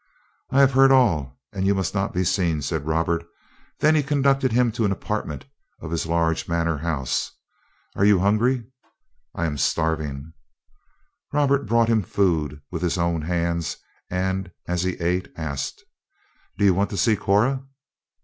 "I 0.49 0.61
have 0.61 0.71
heard 0.71 0.91
all; 0.91 1.39
you 1.55 1.75
must 1.75 1.93
not 1.93 2.11
be 2.11 2.23
seen," 2.23 2.63
said 2.63 2.87
Robert. 2.87 3.23
Then 3.81 3.93
he 3.93 4.01
conducted 4.01 4.51
him 4.51 4.71
to 4.71 4.83
an 4.83 4.91
apartment 4.91 5.45
of 5.79 5.91
his 5.91 6.07
large 6.07 6.47
manor 6.49 6.79
house. 6.79 7.31
"Are 7.95 8.03
you 8.03 8.17
hungry?" 8.17 8.65
"I 9.35 9.45
am 9.45 9.59
starving." 9.59 10.33
Robert 11.31 11.67
brought 11.67 11.87
him 11.87 12.01
food 12.01 12.61
with 12.71 12.81
his 12.81 12.97
own 12.97 13.21
hands 13.21 13.77
and, 14.09 14.51
as 14.67 14.81
he 14.81 14.93
ate, 14.93 15.31
asked: 15.37 15.83
"Do 16.57 16.65
you 16.65 16.73
want 16.73 16.89
to 16.89 16.97
see 16.97 17.15
Cora?" 17.15 17.63